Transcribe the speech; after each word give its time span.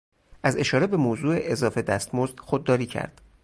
از 0.43 0.57
اشاره 0.57 0.87
به 0.87 0.97
موضوع 0.97 1.37
اضافه 1.39 1.81
دستمزد 1.81 2.39
خودداری 2.39 2.85
کرد. 2.85 3.21